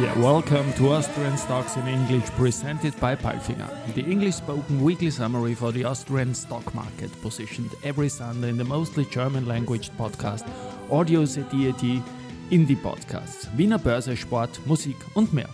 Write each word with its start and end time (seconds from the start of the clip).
Yeah, 0.00 0.18
welcome 0.18 0.72
to 0.72 0.90
Austrian 0.90 1.36
Stocks 1.36 1.76
in 1.76 1.86
English 1.86 2.28
presented 2.30 2.98
by 2.98 3.14
Palfinger, 3.14 3.70
the 3.94 4.02
English 4.02 4.34
spoken 4.34 4.82
weekly 4.82 5.08
summary 5.08 5.54
for 5.54 5.70
the 5.70 5.84
Austrian 5.84 6.34
stock 6.34 6.74
market, 6.74 7.12
positioned 7.22 7.70
every 7.84 8.08
Sunday 8.08 8.48
in 8.48 8.56
the 8.56 8.64
mostly 8.64 9.04
German 9.04 9.46
language 9.46 9.90
podcast 9.90 10.44
Audio 10.90 11.24
DAT 11.24 12.02
Indie 12.50 12.76
Podcasts, 12.82 13.46
Wiener 13.56 13.78
Börse, 13.78 14.16
Sport, 14.16 14.58
Musik 14.66 14.96
und 15.14 15.32
mehr. 15.32 15.48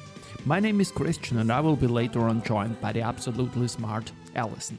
My 0.46 0.58
name 0.58 0.80
is 0.80 0.90
Christian 0.90 1.40
and 1.40 1.52
I 1.52 1.60
will 1.60 1.76
be 1.76 1.86
later 1.86 2.20
on 2.20 2.42
joined 2.42 2.80
by 2.80 2.92
the 2.92 3.02
absolutely 3.02 3.68
smart 3.68 4.10
Alison. 4.34 4.78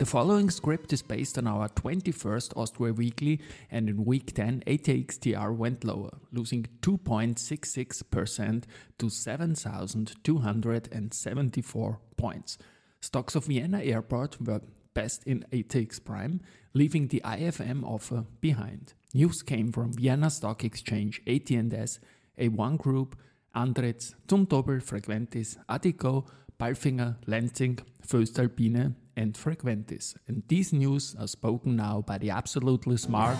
The 0.00 0.06
following 0.06 0.48
script 0.48 0.94
is 0.94 1.02
based 1.02 1.36
on 1.36 1.46
our 1.46 1.68
21st 1.68 2.56
Austria 2.56 2.94
Weekly, 2.94 3.38
and 3.70 3.86
in 3.86 4.06
week 4.06 4.32
10, 4.32 4.62
ATXTR 4.66 5.54
went 5.54 5.84
lower, 5.84 6.08
losing 6.32 6.64
2.66% 6.80 8.64
to 8.98 9.10
7,274 9.10 12.00
points. 12.16 12.56
Stocks 13.02 13.34
of 13.34 13.44
Vienna 13.44 13.82
Airport 13.82 14.40
were 14.40 14.62
best 14.94 15.22
in 15.24 15.44
ATX 15.52 16.02
Prime, 16.02 16.40
leaving 16.72 17.08
the 17.08 17.20
IFM 17.22 17.84
offer 17.84 18.24
behind. 18.40 18.94
News 19.12 19.42
came 19.42 19.70
from 19.70 19.92
Vienna 19.92 20.30
Stock 20.30 20.64
Exchange, 20.64 21.20
AT&S, 21.26 22.00
A1 22.38 22.78
Group, 22.78 23.16
Andritz, 23.54 24.14
Zumtobel, 24.28 24.82
Frequentis, 24.82 25.56
Addiko, 25.68 26.26
Palfinger, 26.58 27.16
Lenzing, 27.26 27.80
Voestalpine, 28.06 28.94
and 29.16 29.34
Frequentis. 29.34 30.14
And 30.28 30.42
these 30.48 30.72
news 30.72 31.16
are 31.18 31.26
spoken 31.26 31.76
now 31.76 32.02
by 32.06 32.18
the 32.18 32.30
absolutely 32.30 32.96
smart. 32.96 33.38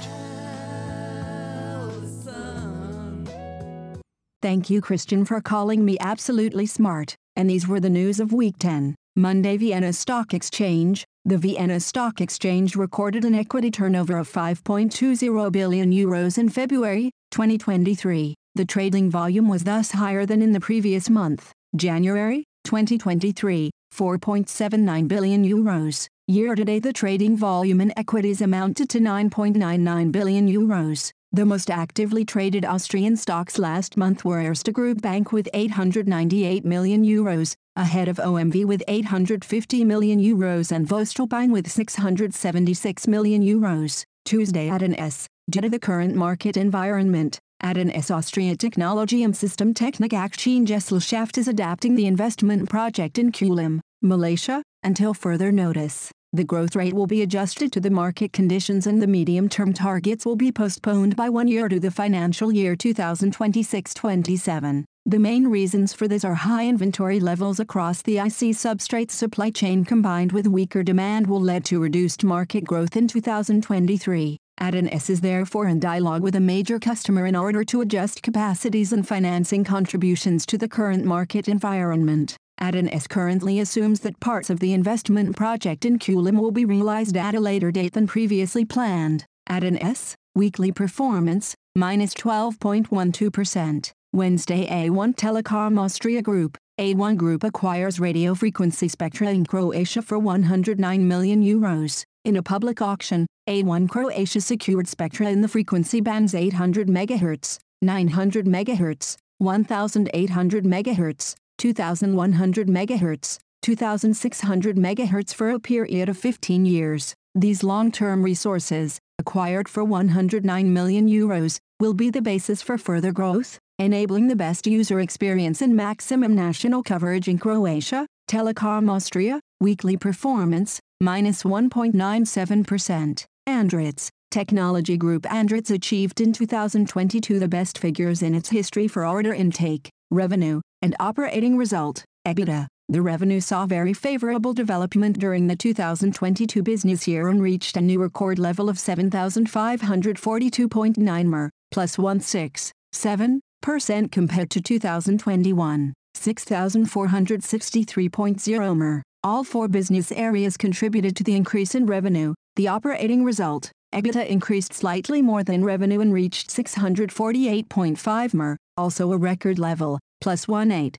Thank 4.43 4.71
you, 4.71 4.81
Christian, 4.81 5.27
for 5.27 5.41
calling 5.43 5.85
me 5.85 5.99
absolutely 6.01 6.65
smart. 6.65 7.15
And 7.37 7.51
these 7.51 7.69
were 7.69 7.81
the 7.81 7.91
news 7.91 8.21
of 8.21 8.33
week 8.33 8.57
10. 8.59 8.95
Monday, 9.15 9.57
Vienna 9.59 9.93
Stock 9.93 10.33
Exchange. 10.33 11.05
The 11.27 11.37
Vienna 11.37 11.79
Stock 11.81 12.23
Exchange 12.23 12.75
recorded 12.75 13.27
an 13.27 13.35
equity 13.35 13.71
turnover 13.71 14.17
of 14.17 14.33
5.20 14.33 15.53
billion 15.53 15.93
euros 15.93 16.39
in 16.39 16.49
February 16.49 17.11
2023. 17.31 18.35
The 18.61 18.67
trading 18.67 19.09
volume 19.09 19.49
was 19.49 19.65
thus 19.65 19.93
higher 19.93 20.27
than 20.27 20.43
in 20.43 20.53
the 20.53 20.61
previous 20.61 21.09
month, 21.09 21.55
January 21.75 22.45
2023, 22.65 23.71
4.79 23.97 25.09
billion 25.09 25.47
euros. 25.47 26.07
Year 26.29 26.55
to 26.55 26.67
date, 26.67 26.83
the 26.83 26.93
trading 26.93 27.39
volume 27.39 27.81
in 27.81 27.99
equities 27.99 28.43
amounted 28.43 28.91
to 28.91 28.99
9.99 29.01 30.13
billion 30.13 30.47
euros. 30.47 31.11
The 31.33 31.47
most 31.47 31.71
actively 31.71 32.23
traded 32.27 32.67
Austrian 32.67 33.17
stocks 33.17 33.59
last 33.59 33.97
month 33.97 34.27
were 34.27 34.43
Erste 34.43 34.75
Group 34.75 35.01
Bank 35.01 35.33
with 35.33 35.49
898 35.55 36.63
million 36.63 37.03
euros, 37.03 37.55
ahead 37.77 38.09
of 38.09 38.19
OMV 38.19 38.67
with 38.67 38.83
850 38.87 39.85
million 39.85 40.21
euros 40.21 40.71
and 40.71 40.87
Voestalpine 40.87 41.51
with 41.51 41.71
676 41.71 43.09
million 43.09 43.43
euros. 43.43 44.05
Tuesday 44.27 44.69
AT&S. 44.69 45.27
Due 45.49 45.63
to 45.63 45.71
the 45.71 45.79
current 45.79 46.15
market 46.15 46.59
environment, 46.59 47.41
AT&S 47.63 48.11
Austria 48.11 48.57
Technology 48.57 49.23
and 49.23 49.37
System 49.37 49.75
Technik 49.75 50.13
Aktiengesellschaft 50.13 51.37
is 51.37 51.47
adapting 51.47 51.95
the 51.95 52.07
investment 52.07 52.71
project 52.71 53.19
in 53.19 53.31
Kulim, 53.31 53.81
Malaysia, 54.01 54.63
until 54.83 55.13
further 55.13 55.53
notice. 55.53 56.11
The 56.33 56.45
growth 56.45 56.77
rate 56.77 56.95
will 56.95 57.07
be 57.07 57.23
adjusted 57.23 57.73
to 57.73 57.81
the 57.81 57.91
market 57.91 58.33
conditions 58.33 58.87
and 58.87 59.03
the 59.03 59.07
medium-term 59.07 59.73
targets 59.73 60.25
will 60.25 60.37
be 60.37 60.53
postponed 60.53 61.17
by 61.17 61.29
one 61.29 61.49
year 61.49 61.69
to 61.69 61.81
the 61.81 61.91
financial 61.91 62.53
year 62.53 62.77
2026-27. 62.77 64.85
The 65.07 65.19
main 65.19 65.49
reasons 65.49 65.93
for 65.93 66.07
this 66.07 66.25
are 66.25 66.35
high 66.35 66.69
inventory 66.69 67.21
levels 67.21 67.59
across 67.59 68.03
the 68.03 68.19
IC 68.19 68.55
substrate 68.55 69.11
supply 69.11 69.51
chain 69.51 69.85
combined 69.85 70.33
with 70.33 70.47
weaker 70.47 70.83
demand 70.83 71.27
will 71.27 71.41
lead 71.41 71.65
to 71.67 71.81
reduced 71.81 72.23
market 72.23 72.65
growth 72.65 72.97
in 72.97 73.09
2023. 73.09 74.37
AT&S 74.61 75.09
is 75.09 75.23
therefore 75.23 75.69
in 75.69 75.81
dialogue 75.81 76.23
with 76.23 76.37
a 76.37 76.41
major 76.41 76.79
customer 76.79 77.27
in 77.27 77.35
order 77.35 77.65
to 77.65 77.81
adjust 77.81 78.23
capacities 78.23 78.93
and 78.93 79.09
financing 79.09 79.65
contributions 79.65 80.45
to 80.45 80.59
the 80.59 80.69
current 80.69 81.03
market 81.05 81.49
environment. 81.49 82.37
AT&S 82.59 83.07
currently 83.07 83.59
assumes 83.59 84.01
that 84.01 84.21
parts 84.21 84.51
of 84.51 84.61
the 84.61 84.75
investment 84.75 85.35
project 85.35 85.87
in 85.87 85.99
Kulim 85.99 86.39
will 86.39 86.51
be 86.51 86.67
realized 86.67 87.17
at 87.17 87.35
a 87.35 87.41
later 87.41 87.71
date 87.71 87.95
than 87.95 88.07
previously 88.07 88.67
planned. 88.67 89.25
AT&S, 89.49 90.15
weekly 90.35 90.71
performance, 90.71 91.55
minus 91.75 92.13
12.12%. 92.15 93.93
Wednesday 94.13 94.67
A1 94.67 95.15
Telecom 95.15 95.79
Austria 95.79 96.21
Group, 96.21 96.59
A1 96.79 97.17
Group 97.17 97.45
acquires 97.45 97.99
radio 97.99 98.35
frequency 98.35 98.89
spectra 98.89 99.31
in 99.31 99.47
Croatia 99.47 100.03
for 100.03 100.19
109 100.19 101.09
million 101.09 101.43
euros. 101.43 102.05
In 102.23 102.37
a 102.37 102.43
public 102.43 102.83
auction, 102.83 103.27
A1 103.49 103.89
Croatia 103.89 104.43
secured 104.43 104.87
spectra 104.87 105.31
in 105.31 105.41
the 105.41 105.49
frequency 105.49 106.03
bands 106.03 106.35
800 106.35 106.87
MHz, 106.87 107.59
900 107.81 108.45
MHz, 108.45 109.17
1800 109.39 110.65
MHz, 110.65 111.35
2100 111.57 112.69
MHz, 112.69 113.39
2600 113.63 114.77
MHz 114.77 115.35
for 115.35 115.49
a 115.49 115.59
period 115.59 116.11
of 116.11 116.19
15 116.19 116.67
years. 116.67 117.15
These 117.35 117.65
long-term 117.65 118.23
resources, 118.23 118.99
acquired 119.19 119.67
for 119.67 119.83
109 119.83 120.73
million 120.75 121.09
euros, 121.09 121.59
will 121.81 121.95
be 121.95 122.11
the 122.11 122.21
basis 122.21 122.61
for 122.61 122.77
further 122.77 123.13
growth, 123.13 123.59
enabling 123.79 124.29
the 124.29 124.37
best 124.37 124.67
user 124.67 125.01
experience 125.01 125.63
and 125.63 125.75
maximum 125.75 126.35
national 126.35 126.83
coverage 126.83 127.29
in 127.29 127.39
Croatia. 127.39 128.07
Telecom 128.29 128.91
Austria, 128.91 129.41
weekly 129.61 129.97
performance, 129.97 130.79
minus 131.01 131.43
1.97%. 131.43 133.25
Andritz, 133.49 134.09
Technology 134.31 134.97
Group 134.97 135.25
Andritz 135.25 135.71
achieved 135.71 136.21
in 136.21 136.33
2022 136.33 137.39
the 137.39 137.49
best 137.49 137.79
figures 137.79 138.23
in 138.23 138.35
its 138.35 138.51
history 138.51 138.87
for 138.87 139.07
order 139.07 139.35
intake, 139.35 139.91
revenue, 140.11 140.61
and 140.83 140.95
operating 141.01 141.57
result, 141.57 142.05
EBITDA. 142.27 142.67
The 142.89 143.03
revenue 143.03 143.41
saw 143.41 143.67
very 143.67 143.93
favorable 143.93 144.53
development 144.53 145.19
during 145.19 145.47
the 145.47 145.57
2022 145.57 146.63
business 146.63 147.07
year 147.07 147.29
and 147.29 147.43
reached 147.43 147.77
a 147.77 147.81
new 147.81 148.01
record 148.01 148.39
level 148.39 148.69
of 148.69 148.79
7,542.9 148.79 151.27
mer, 151.27 151.51
plus 151.71 151.97
167% 151.97 154.11
compared 154.11 154.51
to 154.51 154.61
2021, 154.61 155.93
6,463.0 156.15 158.77
mer. 158.77 159.03
All 159.23 159.45
four 159.45 159.69
business 159.69 160.11
areas 160.13 160.57
contributed 160.57 161.15
to 161.17 161.23
the 161.23 161.37
increase 161.37 161.75
in 161.75 161.85
revenue. 161.85 162.33
The 162.57 162.69
operating 162.69 163.23
result, 163.23 163.71
EBITDA 163.93 164.27
increased 164.27 164.73
slightly 164.73 165.21
more 165.21 165.45
than 165.45 165.63
revenue 165.63 166.01
and 166.01 166.11
reached 166.11 166.49
648.5 166.49 168.33
mer, 168.33 168.57
also 168.79 169.13
a 169.13 169.19
record 169.19 169.59
level, 169.59 169.99
plus 170.23 170.47
187% 170.47 170.97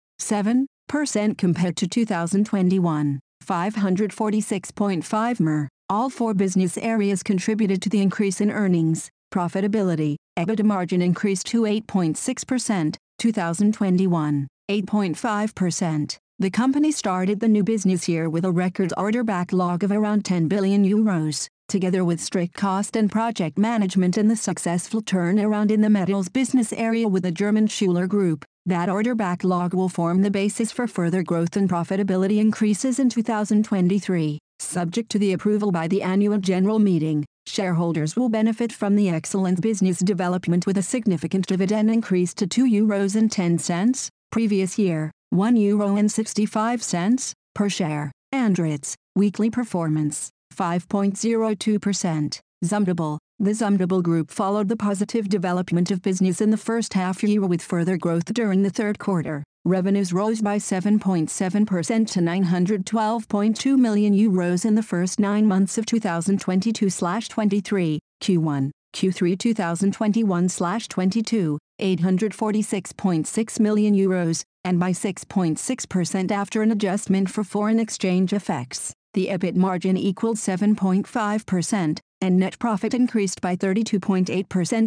compared 1.36 1.76
to 1.78 1.88
2021, 1.88 3.20
546.5 3.44 5.40
mer. 5.40 5.68
All 5.90 6.12
four 6.12 6.36
business 6.36 6.78
areas 6.78 7.24
contributed 7.24 7.82
to 7.82 7.90
the 7.90 8.04
increase 8.04 8.40
in 8.40 8.52
earnings, 8.52 9.10
profitability. 9.34 10.18
EBITDA 10.38 10.64
margin 10.64 11.02
increased 11.02 11.48
to 11.48 11.64
8.6%, 11.64 12.98
2021, 13.18 14.48
8.5%. 14.70 16.18
The 16.42 16.50
company 16.50 16.92
started 16.92 17.40
the 17.40 17.48
new 17.48 17.64
business 17.64 18.10
year 18.10 18.28
with 18.28 18.46
a 18.46 18.52
record 18.52 18.92
order 18.98 19.24
backlog 19.24 19.84
of 19.84 19.92
around 19.92 20.26
10 20.26 20.48
billion 20.48 20.84
euros, 20.84 21.48
together 21.68 22.04
with 22.04 22.20
strict 22.20 22.56
cost 22.56 22.96
and 22.96 23.12
project 23.12 23.60
management 23.60 24.18
and 24.18 24.28
the 24.28 24.36
successful 24.36 25.04
turnaround 25.04 25.70
in 25.70 25.82
the 25.82 25.90
metals 25.92 26.30
business 26.30 26.74
area 26.74 27.08
with 27.08 27.22
the 27.22 27.32
German 27.32 27.68
Schuler 27.68 28.08
Group. 28.08 28.44
That 28.66 28.90
order 28.90 29.14
backlog 29.14 29.76
will 29.76 29.88
form 29.88 30.24
the 30.24 30.32
basis 30.32 30.72
for 30.72 30.88
further 30.88 31.22
growth 31.22 31.56
and 31.56 31.70
profitability 31.70 32.40
increases 32.40 32.98
in 32.98 33.12
2023. 33.12 34.40
Subject 34.58 35.12
to 35.12 35.20
the 35.20 35.34
approval 35.34 35.72
by 35.72 35.88
the 35.88 36.02
annual 36.02 36.40
general 36.40 36.80
meeting, 36.80 37.24
shareholders 37.46 38.16
will 38.16 38.30
benefit 38.30 38.74
from 38.74 38.96
the 38.96 39.10
excellent 39.10 39.62
business 39.62 40.00
development 40.00 40.66
with 40.66 40.80
a 40.80 40.82
significant 40.82 41.46
dividend 41.46 41.92
increase 41.92 42.34
to 42.34 42.48
2 42.48 42.64
euros 42.66 43.16
and 43.16 43.32
10 43.32 43.60
cents, 43.60 44.10
previous 44.32 44.80
year. 44.80 45.12
1 45.32 45.56
euro 45.56 45.96
and 45.96 46.12
65 46.12 46.84
cents 46.84 47.34
per 47.56 47.70
share. 47.70 48.12
Andritz, 48.34 48.96
weekly 49.16 49.50
performance, 49.50 50.30
5.02%. 50.56 52.40
Zumtobel, 52.66 53.18
the 53.40 53.52
Zumtobel 53.52 54.04
Group 54.04 54.30
followed 54.30 54.68
the 54.68 54.76
positive 54.76 55.30
development 55.30 55.90
of 55.90 56.02
business 56.02 56.42
in 56.42 56.50
the 56.52 56.58
first 56.58 56.94
half 56.94 57.24
year 57.24 57.40
with 57.42 57.62
further 57.62 57.96
growth 57.98 58.34
during 58.34 58.64
the 58.64 58.70
third 58.70 59.00
quarter. 59.00 59.44
revenues 59.64 60.12
rose 60.12 60.42
by 60.42 60.58
7.7% 60.58 62.12
to 62.12 62.20
912.2 62.20 63.78
million 63.78 64.14
euros 64.14 64.66
in 64.66 64.76
the 64.76 64.84
first 64.84 65.18
nine 65.20 65.48
months 65.48 65.78
of 65.78 65.86
2022/23, 65.86 68.00
Q1, 68.22 68.72
Q3 68.96 69.38
2021/22, 69.38 71.58
846.6 71.80 73.60
million 73.60 73.96
euros, 73.96 74.44
and 74.64 74.80
by 74.80 74.92
6.6% 74.92 76.32
after 76.32 76.62
an 76.62 76.72
adjustment 76.72 77.30
for 77.30 77.44
foreign 77.44 77.80
exchange 77.80 78.34
effects. 78.34 78.94
The 79.14 79.28
EBIT 79.28 79.56
margin 79.56 79.98
equaled 79.98 80.38
7.5%, 80.38 82.00
and 82.22 82.38
net 82.38 82.58
profit 82.60 82.94
increased 82.94 83.42
by 83.42 83.56
32.8% 83.56 84.28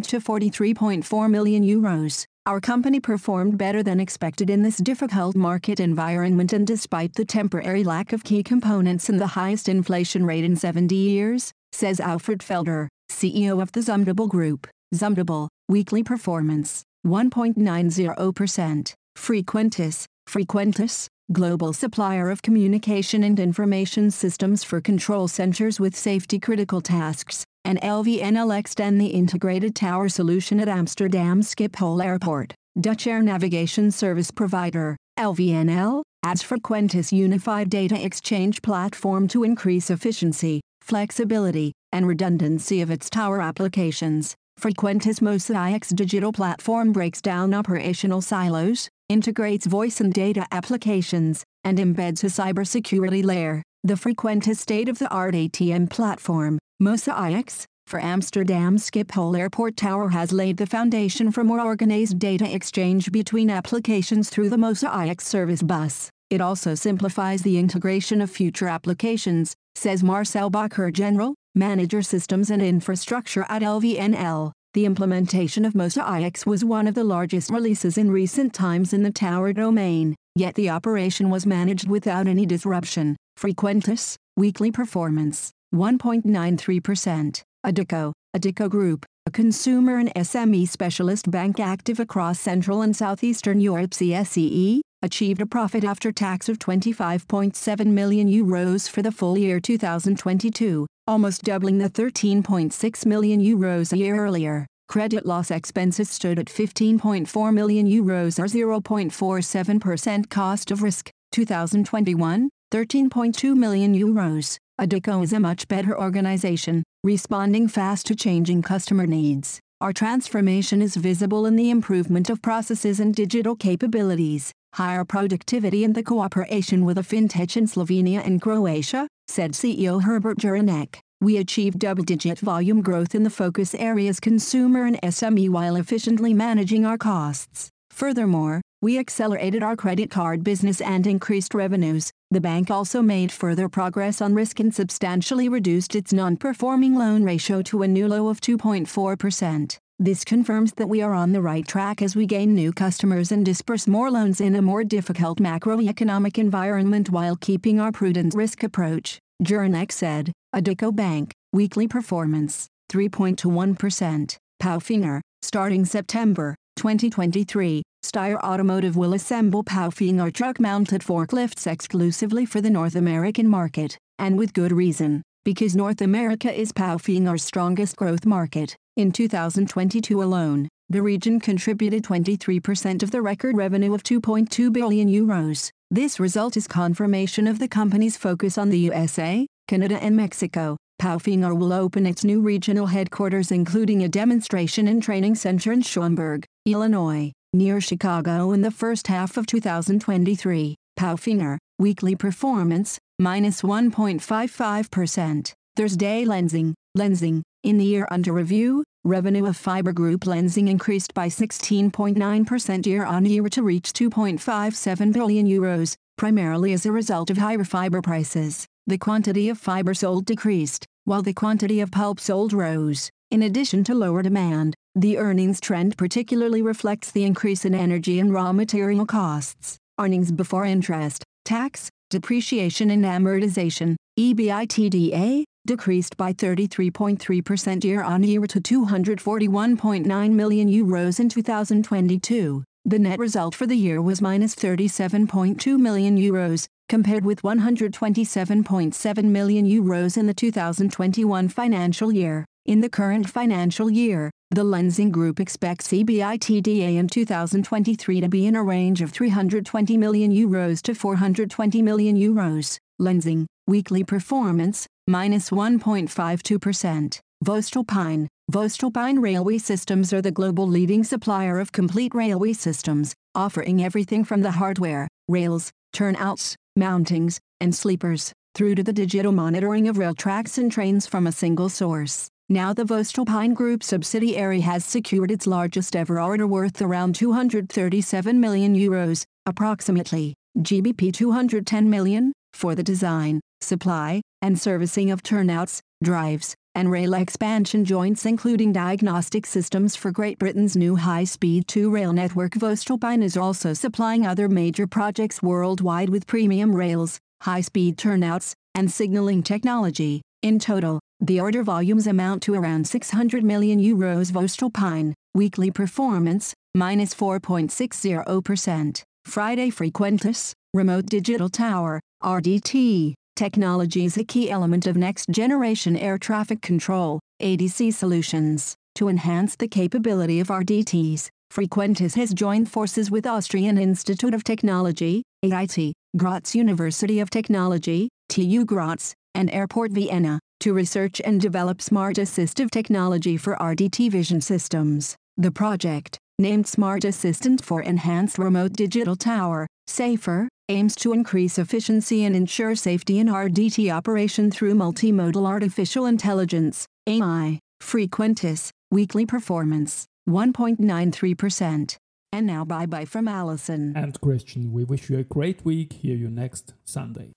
to 0.07 0.19
43.4 0.19 1.29
million 1.29 1.63
euros. 1.63 2.25
Our 2.47 2.61
company 2.61 2.99
performed 2.99 3.57
better 3.57 3.81
than 3.81 3.99
expected 3.99 4.49
in 4.49 4.61
this 4.61 4.77
difficult 4.77 5.35
market 5.35 5.79
environment 5.79 6.53
and 6.53 6.65
despite 6.65 7.13
the 7.13 7.25
temporary 7.25 7.83
lack 7.83 8.13
of 8.13 8.23
key 8.23 8.43
components 8.43 9.09
and 9.09 9.19
the 9.19 9.27
highest 9.27 9.67
inflation 9.67 10.25
rate 10.25 10.43
in 10.43 10.55
70 10.55 10.95
years, 10.95 11.51
says 11.71 11.99
Alfred 11.99 12.39
Felder, 12.39 12.87
CEO 13.11 13.61
of 13.61 13.71
the 13.71 13.79
Zumtobel 13.79 14.29
Group. 14.29 14.67
Zumtobel, 14.93 15.49
weekly 15.67 16.03
performance, 16.03 16.83
1.90%. 17.05 18.93
Frequentis, 19.17 20.05
Frequentis, 20.29 21.07
global 21.31 21.73
supplier 21.73 22.29
of 22.29 22.41
communication 22.41 23.23
and 23.23 23.39
information 23.39 24.11
systems 24.11 24.63
for 24.63 24.79
control 24.79 25.27
centers 25.27 25.79
with 25.79 25.95
safety 25.95 26.39
critical 26.39 26.81
tasks, 26.81 27.43
and 27.63 27.81
LVNL 27.81 28.57
extend 28.57 29.01
the 29.01 29.07
integrated 29.07 29.75
tower 29.75 30.09
solution 30.09 30.59
at 30.59 30.67
Amsterdam 30.67 31.41
Schiphol 31.41 32.03
Airport. 32.03 32.53
Dutch 32.79 33.07
air 33.07 33.21
navigation 33.21 33.89
service 33.89 34.29
provider, 34.29 34.95
LVNL, 35.17 36.03
adds 36.23 36.43
Frequentis 36.43 37.11
unified 37.11 37.69
data 37.69 38.03
exchange 38.03 38.61
platform 38.61 39.27
to 39.29 39.43
increase 39.43 39.89
efficiency, 39.89 40.61
flexibility, 40.81 41.71
and 41.91 42.05
redundancy 42.07 42.81
of 42.81 42.91
its 42.91 43.09
tower 43.09 43.41
applications. 43.41 44.35
Frequentis 44.59 45.19
MosaiX 45.19 45.95
digital 45.95 46.31
platform 46.31 46.91
breaks 46.91 47.21
down 47.21 47.53
operational 47.53 48.21
silos, 48.21 48.89
integrates 49.09 49.65
voice 49.65 50.01
and 50.01 50.13
data 50.13 50.45
applications, 50.51 51.43
and 51.63 51.77
embeds 51.77 52.23
a 52.23 52.27
cybersecurity 52.27 53.23
layer. 53.23 53.61
The 53.83 53.93
Frequentis 53.93 54.57
state-of-the-art 54.57 55.35
ATM 55.35 55.89
platform, 55.89 56.57
MosaiX, 56.81 57.65
for 57.85 57.99
Amsterdam 58.01 58.77
Schiphol 58.77 59.37
Airport 59.37 59.77
Tower 59.77 60.09
has 60.09 60.31
laid 60.31 60.57
the 60.57 60.65
foundation 60.65 61.31
for 61.31 61.43
more 61.43 61.61
organized 61.61 62.17
data 62.17 62.51
exchange 62.51 63.11
between 63.11 63.51
applications 63.51 64.29
through 64.31 64.49
the 64.49 64.57
MosaiX 64.57 65.21
service 65.21 65.61
bus. 65.61 66.09
It 66.31 66.41
also 66.41 66.73
simplifies 66.73 67.43
the 67.43 67.59
integration 67.59 68.21
of 68.21 68.31
future 68.31 68.67
applications, 68.67 69.53
says 69.75 70.03
Marcel 70.03 70.49
Bakker 70.49 70.91
General, 70.91 71.35
Manager 71.53 72.01
Systems 72.01 72.49
and 72.49 72.61
Infrastructure 72.61 73.45
at 73.47 73.61
LVNL. 73.61 74.51
The 74.75 74.85
implementation 74.85 75.63
of 75.63 75.71
MosaiX 75.71 76.45
was 76.45 76.65
one 76.65 76.85
of 76.85 76.95
the 76.95 77.05
largest 77.05 77.49
releases 77.49 77.97
in 77.97 78.11
recent 78.11 78.53
times 78.53 78.91
in 78.91 79.03
the 79.03 79.09
tower 79.09 79.53
domain, 79.53 80.17
yet 80.35 80.55
the 80.55 80.69
operation 80.69 81.29
was 81.29 81.45
managed 81.45 81.87
without 81.87 82.27
any 82.27 82.45
disruption. 82.45 83.15
Frequentis, 83.39 84.17
weekly 84.35 84.71
performance, 84.73 85.53
1.93%. 85.73 87.41
Addiko, 87.65 88.13
Addiko 88.37 88.69
Group, 88.69 89.07
a 89.25 89.31
consumer 89.31 89.97
and 89.97 90.13
SME 90.13 90.67
specialist 90.69 91.31
bank 91.31 91.59
active 91.59 91.99
across 91.99 92.39
Central 92.39 92.83
and 92.83 92.95
Southeastern 92.95 93.59
Europe 93.59 93.89
CSEE, 93.89 94.81
achieved 95.01 95.41
a 95.41 95.47
profit 95.47 95.83
after 95.83 96.11
tax 96.11 96.47
of 96.47 96.59
25.7 96.59 97.85
million 97.87 98.29
euros 98.29 98.87
for 98.87 99.01
the 99.01 99.11
full 99.11 99.35
year 99.35 99.59
2022, 99.59 100.85
almost 101.07 101.41
doubling 101.41 101.79
the 101.79 101.89
13.6 101.89 103.05
million 103.07 103.41
euros 103.41 103.91
a 103.91 103.97
year 103.97 104.15
earlier. 104.15 104.67
Credit 104.87 105.25
loss 105.25 105.49
expenses 105.49 106.07
stood 106.07 106.37
at 106.37 106.45
15.4 106.45 107.51
million 107.51 107.87
euros 107.87 108.37
or 108.37 108.45
0.47% 108.45 110.29
cost 110.29 110.69
of 110.69 110.83
risk. 110.83 111.09
2021, 111.31 112.49
13.2 112.71 113.55
million 113.57 113.95
euros. 113.95 114.59
Addiko 114.79 115.23
is 115.23 115.31
a 115.31 115.39
much 115.39 115.69
better 115.69 115.97
organization, 115.97 116.83
responding 117.01 117.69
fast 117.69 118.05
to 118.07 118.15
changing 118.15 118.61
customer 118.61 119.07
needs. 119.07 119.57
Our 119.79 119.93
transformation 119.93 120.81
is 120.81 120.97
visible 120.97 121.45
in 121.45 121.55
the 121.55 121.69
improvement 121.69 122.29
of 122.29 122.41
processes 122.41 122.99
and 122.99 123.15
digital 123.15 123.55
capabilities, 123.55 124.51
higher 124.73 125.05
productivity 125.05 125.85
and 125.85 125.95
the 125.95 126.03
cooperation 126.03 126.83
with 126.83 126.97
a 126.97 127.03
fintech 127.03 127.55
in 127.55 127.67
Slovenia 127.67 128.21
and 128.25 128.41
Croatia, 128.41 129.07
said 129.29 129.53
CEO 129.53 130.03
Herbert 130.03 130.39
Juranek. 130.39 130.99
We 131.21 131.37
achieved 131.37 131.79
double-digit 131.79 132.39
volume 132.39 132.81
growth 132.81 133.15
in 133.15 133.23
the 133.23 133.29
focus 133.29 133.75
areas 133.75 134.19
consumer 134.19 134.83
and 134.83 135.01
SME 135.01 135.49
while 135.51 135.77
efficiently 135.77 136.33
managing 136.33 136.85
our 136.85 136.97
costs. 136.97 137.69
Furthermore, 137.91 138.59
we 138.85 138.99
accelerated 138.99 139.63
our 139.63 139.75
credit 139.75 140.11
card 140.11 140.43
business 140.43 140.79
and 140.79 141.07
increased 141.07 141.55
revenues. 141.55 142.11
The 142.29 142.39
bank 142.39 142.69
also 142.69 143.01
made 143.01 143.31
further 143.31 143.67
progress 143.67 144.21
on 144.21 144.35
risk 144.35 144.59
and 144.59 144.71
substantially 144.71 145.49
reduced 145.49 145.95
its 145.95 146.13
non-performing 146.13 146.93
loan 146.93 147.23
ratio 147.23 147.63
to 147.63 147.81
a 147.81 147.87
new 147.87 148.07
low 148.07 148.27
of 148.27 148.41
2.4%. 148.41 149.77
This 149.97 150.23
confirms 150.23 150.73
that 150.73 150.87
we 150.87 151.01
are 151.01 151.15
on 151.15 151.31
the 151.31 151.41
right 151.41 151.67
track 151.67 152.03
as 152.03 152.15
we 152.15 152.27
gain 152.27 152.53
new 152.53 152.71
customers 152.71 153.31
and 153.31 153.43
disperse 153.43 153.87
more 153.87 154.11
loans 154.11 154.39
in 154.39 154.55
a 154.55 154.61
more 154.61 154.83
difficult 154.83 155.39
macroeconomic 155.39 156.37
environment 156.37 157.09
while 157.09 157.37
keeping 157.37 157.79
our 157.79 157.91
prudent 157.91 158.35
risk 158.35 158.61
approach. 158.61 159.17
Juranek 159.43 159.91
said, 159.91 160.31
Addiko 160.53 160.95
Bank, 160.95 161.31
weekly 161.51 161.87
performance, 161.87 162.67
3.21%. 162.91 164.37
Palfinger, 164.61 165.21
starting 165.41 165.85
September 165.85 166.55
2023, 166.75 167.81
Steyr 168.05 168.37
Automotive 168.41 168.95
will 168.95 169.15
assemble 169.15 169.63
Palfinger 169.63 170.31
truck-mounted 170.31 171.01
forklifts 171.01 171.65
exclusively 171.65 172.45
for 172.45 172.61
the 172.61 172.69
North 172.69 172.95
American 172.95 173.47
market, 173.47 173.97
and 174.19 174.37
with 174.37 174.53
good 174.53 174.71
reason, 174.71 175.23
because 175.43 175.75
North 175.75 176.01
America 176.01 176.53
is 176.53 176.71
Palfinger's 176.71 177.41
strongest 177.41 177.95
growth 177.95 178.23
market. 178.23 178.75
In 178.95 179.11
2022 179.11 180.21
alone, 180.21 180.69
the 180.87 181.01
region 181.01 181.39
contributed 181.39 182.03
23% 182.03 183.01
of 183.01 183.09
the 183.09 183.23
record 183.23 183.57
revenue 183.57 183.95
of 183.95 184.03
2.2 184.03 184.71
billion 184.71 185.09
euros. 185.09 185.71
This 185.89 186.19
result 186.19 186.55
is 186.55 186.67
confirmation 186.67 187.47
of 187.47 187.57
the 187.57 187.67
company's 187.67 188.17
focus 188.17 188.55
on 188.59 188.69
the 188.69 188.79
USA, 188.79 189.47
Canada 189.67 189.97
and 190.01 190.15
Mexico. 190.15 190.77
Palfinger 191.01 191.57
will 191.57 191.73
open 191.73 192.05
its 192.05 192.23
new 192.23 192.39
regional 192.39 192.85
headquarters 192.85 193.51
including 193.51 194.03
a 194.03 194.07
demonstration 194.07 194.87
and 194.87 195.01
training 195.01 195.33
center 195.33 195.71
in 195.71 195.81
Schaumburg, 195.81 196.45
Illinois, 196.67 197.31
near 197.55 197.81
Chicago 197.81 198.51
in 198.51 198.61
the 198.61 198.69
first 198.69 199.07
half 199.07 199.37
of 199.37 199.47
2023. 199.47 200.75
Palfinger, 200.99 201.57
weekly 201.79 202.15
performance, 202.15 202.99
minus 203.17 203.61
1.55%. 203.61 205.53
Thursday 205.75 206.23
Lenzing, 206.25 206.73
Lenzing, 206.97 207.41
in 207.63 207.77
the 207.77 207.85
year 207.85 208.07
under 208.11 208.31
review, 208.31 208.83
revenue 209.03 209.45
of 209.45 209.57
Fiber 209.57 209.91
Group 209.91 210.21
Lenzing 210.21 210.69
increased 210.69 211.13
by 211.13 211.27
16.9% 211.27 212.85
year-on-year 212.85 213.49
to 213.49 213.63
reach 213.63 213.91
2.57 213.93 215.13
billion 215.13 215.47
euros, 215.47 215.95
primarily 216.17 216.73
as 216.73 216.85
a 216.85 216.91
result 216.91 217.29
of 217.29 217.37
higher 217.37 217.63
fiber 217.63 218.01
prices. 218.01 218.65
The 218.87 218.97
quantity 218.97 219.49
of 219.49 219.57
fiber 219.57 219.93
sold 219.93 220.25
decreased, 220.25 220.85
while 221.05 221.21
the 221.21 221.33
quantity 221.33 221.79
of 221.81 221.91
pulp 221.91 222.19
sold 222.19 222.53
rose. 222.53 223.09
In 223.31 223.41
addition 223.41 223.83
to 223.85 223.95
lower 223.95 224.21
demand, 224.21 224.75
the 224.95 225.17
earnings 225.17 225.59
trend 225.59 225.97
particularly 225.97 226.61
reflects 226.61 227.11
the 227.11 227.25
increase 227.25 227.65
in 227.65 227.75
energy 227.75 228.17
and 228.17 228.33
raw 228.33 228.53
material 228.53 229.05
costs. 229.05 229.77
Earnings 229.99 230.31
before 230.31 230.63
interest, 230.63 231.25
tax, 231.43 231.89
depreciation 232.09 232.89
and 232.89 233.03
amortization, 233.03 233.97
EBITDA, 234.17 235.43
decreased 235.67 236.15
by 236.15 236.31
33.3% 236.31 237.83
year-on-year 237.83 238.41
to 238.47 238.61
241.9 238.61 240.31
million 240.31 240.69
euros 240.69 241.19
in 241.19 241.27
2022. 241.27 242.63
The 242.85 242.99
net 242.99 243.19
result 243.19 243.53
for 243.53 243.67
the 243.67 243.75
year 243.75 244.01
was 244.01 244.21
minus 244.21 244.55
37.2 244.55 245.77
million 245.77 246.17
euros, 246.17 246.67
compared 246.87 247.25
with 247.25 247.41
127.7 247.41 249.23
million 249.25 249.65
euros 249.65 250.17
in 250.17 250.27
the 250.27 250.33
2021 250.33 251.49
financial 251.49 252.11
year. 252.13 252.45
In 252.65 252.81
the 252.81 252.89
current 252.89 253.29
financial 253.29 253.91
year, 253.91 254.31
the 254.49 254.63
Lenzing 254.63 255.11
Group 255.11 255.39
expects 255.39 255.89
EBITDA 255.89 256.95
in 256.95 257.07
2023 257.07 258.21
to 258.21 258.27
be 258.27 258.47
in 258.47 258.55
a 258.55 258.63
range 258.63 259.03
of 259.03 259.11
320 259.11 259.95
million 259.97 260.31
euros 260.31 260.81
to 260.81 260.95
420 260.95 261.83
million 261.83 262.17
euros. 262.17 262.79
Lenzing, 262.99 263.45
weekly 263.67 264.03
performance, 264.03 264.87
minus 265.07 265.51
1.52%. 265.51 267.19
voestalpine, 267.43 268.27
Voestalpine 268.51 269.21
Railway 269.21 269.59
Systems 269.59 270.11
are 270.11 270.23
the 270.23 270.31
global 270.31 270.67
leading 270.67 271.03
supplier 271.03 271.59
of 271.59 271.71
complete 271.71 272.15
railway 272.15 272.53
systems, 272.53 273.13
offering 273.35 273.83
everything 273.83 274.23
from 274.23 274.41
the 274.41 274.51
hardware, 274.51 275.07
rails, 275.27 275.71
turnouts, 275.93 276.55
mountings, 276.75 277.37
and 277.61 277.75
sleepers, 277.75 278.33
through 278.55 278.73
to 278.73 278.81
the 278.81 278.93
digital 278.93 279.31
monitoring 279.31 279.87
of 279.87 279.99
rail 279.99 280.15
tracks 280.15 280.57
and 280.57 280.71
trains 280.71 281.05
from 281.05 281.27
a 281.27 281.31
single 281.31 281.69
source. 281.69 282.31
Now 282.49 282.73
the 282.73 282.83
Voestalpine 282.83 283.55
Group 283.55 283.81
subsidiary 283.81 284.59
has 284.61 284.85
secured 284.85 285.31
its 285.31 285.47
largest 285.47 285.95
ever 285.95 286.21
order 286.21 286.45
worth 286.45 286.79
around 286.79 287.15
237 287.15 288.39
million 288.39 288.75
euros, 288.75 289.25
approximately 289.47 290.35
GBP 290.59 291.11
210 291.11 291.89
million, 291.89 292.33
for 292.53 292.75
the 292.75 292.83
design, 292.83 293.41
supply, 293.61 294.21
and 294.43 294.59
servicing 294.59 295.09
of 295.09 295.23
turnouts, 295.23 295.81
drives, 296.03 296.53
and 296.75 296.91
rail 296.91 297.15
expansion 297.15 297.83
joints 297.83 298.27
including 298.27 298.71
diagnostic 298.71 299.47
systems 299.47 299.95
for 299.95 300.11
Great 300.11 300.37
Britain's 300.37 300.77
new 300.77 300.97
high-speed 300.97 301.67
2 301.67 301.89
rail 301.89 302.13
network 302.13 302.51
Voestalpine 302.51 303.23
is 303.23 303.35
also 303.35 303.73
supplying 303.73 304.27
other 304.27 304.47
major 304.47 304.85
projects 304.85 305.41
worldwide 305.41 306.09
with 306.09 306.27
premium 306.27 306.75
rails, 306.75 307.17
high-speed 307.41 307.97
turnouts, 307.97 308.53
and 308.75 308.91
signaling 308.91 309.41
technology. 309.41 310.21
In 310.43 310.59
total, 310.59 310.99
the 311.19 311.39
order 311.39 311.63
volumes 311.63 312.07
amount 312.07 312.43
to 312.43 312.53
around 312.53 312.87
600 312.87 313.43
million 313.43 313.79
euros 313.79 314.31
Voestalpine, 314.31 315.13
weekly 315.33 315.71
performance, 315.71 316.53
minus 316.75 317.15
4.60%. 317.15 319.03
Friday 319.25 319.71
Frequentis, 319.71 320.53
Remote 320.73 321.05
Digital 321.07 321.49
Tower, 321.49 321.99
RDT, 322.21 323.13
Technology 323.35 324.05
is 324.05 324.17
a 324.17 324.23
key 324.23 324.49
element 324.49 324.87
of 324.87 324.95
next-generation 324.95 325.97
air 325.97 326.17
traffic 326.17 326.61
control, 326.61 327.19
ATC 327.41 327.93
solutions. 327.93 328.75
To 328.95 329.09
enhance 329.09 329.57
the 329.57 329.67
capability 329.67 330.39
of 330.39 330.47
RDTs, 330.47 331.27
Frequentis 331.53 332.15
has 332.15 332.33
joined 332.33 332.71
forces 332.71 333.11
with 333.11 333.27
Austrian 333.27 333.77
Institute 333.77 334.33
of 334.33 334.45
Technology, 334.45 335.23
AIT, 335.43 335.93
Graz 336.15 336.55
University 336.55 337.19
of 337.19 337.29
Technology, 337.29 338.07
TU 338.29 338.63
Graz, 338.63 339.13
and 339.33 339.49
Airport 339.51 339.91
Vienna, 339.91 340.39
to 340.59 340.73
research 340.73 341.21
and 341.23 341.39
develop 341.39 341.81
smart 341.81 342.17
assistive 342.17 342.71
technology 342.71 343.37
for 343.37 343.55
RDT 343.55 344.11
vision 344.11 344.41
systems. 344.41 345.15
The 345.37 345.51
project, 345.51 346.17
named 346.39 346.67
Smart 346.67 347.05
Assistant 347.05 347.63
for 347.63 347.81
Enhanced 347.81 348.37
Remote 348.37 348.73
Digital 348.73 349.15
Tower, 349.15 349.67
SAFER, 349.87 350.47
aims 350.69 350.95
to 350.95 351.13
increase 351.13 351.57
efficiency 351.57 352.23
and 352.23 352.35
ensure 352.35 352.75
safety 352.75 353.19
in 353.19 353.27
RDT 353.27 353.93
operation 353.93 354.49
through 354.51 354.73
multimodal 354.73 355.45
artificial 355.45 356.05
intelligence, 356.05 356.85
AI, 357.07 357.59
Frequentis, 357.81 358.71
weekly 358.91 359.25
performance, 359.25 360.05
1.93%. 360.27 361.97
And 362.31 362.47
now 362.47 362.65
bye 362.65 362.85
bye 362.85 363.05
from 363.05 363.27
Allison. 363.27 363.93
And 363.95 364.19
Christian, 364.19 364.73
we 364.73 364.83
wish 364.83 365.09
you 365.09 365.19
a 365.19 365.23
great 365.23 365.63
week. 365.63 365.93
Hear 365.93 366.17
you 366.17 366.29
next 366.29 366.73
Sunday. 366.83 367.31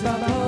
Presented 0.00 0.39